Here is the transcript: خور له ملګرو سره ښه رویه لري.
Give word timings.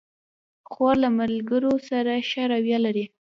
خور 0.71 0.95
له 1.03 1.09
ملګرو 1.19 1.73
سره 1.89 2.13
ښه 2.29 2.43
رویه 2.51 2.79
لري. 2.85 3.05